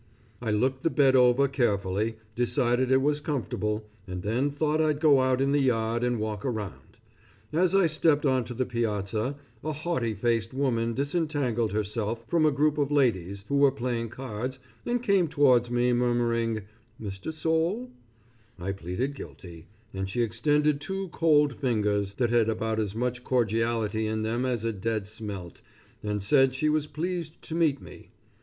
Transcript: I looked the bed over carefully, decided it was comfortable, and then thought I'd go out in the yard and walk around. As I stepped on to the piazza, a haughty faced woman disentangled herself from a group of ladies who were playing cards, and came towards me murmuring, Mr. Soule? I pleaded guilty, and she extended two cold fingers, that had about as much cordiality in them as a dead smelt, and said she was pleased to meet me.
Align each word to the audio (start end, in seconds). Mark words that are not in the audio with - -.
I 0.41 0.49
looked 0.49 0.81
the 0.81 0.89
bed 0.89 1.15
over 1.15 1.47
carefully, 1.47 2.15
decided 2.35 2.89
it 2.89 3.03
was 3.03 3.19
comfortable, 3.19 3.87
and 4.07 4.23
then 4.23 4.49
thought 4.49 4.81
I'd 4.81 4.99
go 4.99 5.19
out 5.19 5.39
in 5.39 5.51
the 5.51 5.59
yard 5.61 6.03
and 6.03 6.19
walk 6.19 6.43
around. 6.43 6.97
As 7.53 7.75
I 7.75 7.85
stepped 7.85 8.25
on 8.25 8.43
to 8.45 8.55
the 8.55 8.65
piazza, 8.65 9.35
a 9.63 9.71
haughty 9.71 10.15
faced 10.15 10.55
woman 10.55 10.95
disentangled 10.95 11.71
herself 11.71 12.27
from 12.27 12.47
a 12.47 12.51
group 12.51 12.79
of 12.79 12.89
ladies 12.89 13.45
who 13.47 13.57
were 13.57 13.71
playing 13.71 14.09
cards, 14.09 14.57
and 14.87 15.03
came 15.03 15.27
towards 15.27 15.69
me 15.69 15.93
murmuring, 15.93 16.63
Mr. 16.99 17.31
Soule? 17.31 17.91
I 18.57 18.71
pleaded 18.71 19.13
guilty, 19.13 19.67
and 19.93 20.09
she 20.09 20.23
extended 20.23 20.81
two 20.81 21.09
cold 21.09 21.53
fingers, 21.59 22.13
that 22.13 22.31
had 22.31 22.49
about 22.49 22.79
as 22.79 22.95
much 22.95 23.23
cordiality 23.23 24.07
in 24.07 24.23
them 24.23 24.45
as 24.47 24.63
a 24.63 24.73
dead 24.73 25.05
smelt, 25.05 25.61
and 26.01 26.23
said 26.23 26.55
she 26.55 26.69
was 26.69 26.87
pleased 26.87 27.39
to 27.43 27.53
meet 27.53 27.79
me. 27.79 28.09